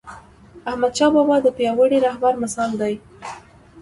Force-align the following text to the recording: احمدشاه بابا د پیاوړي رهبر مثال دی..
احمدشاه 0.69 1.11
بابا 1.15 1.37
د 1.43 1.47
پیاوړي 1.57 1.97
رهبر 2.07 2.33
مثال 2.43 2.71
دی.. 2.81 2.93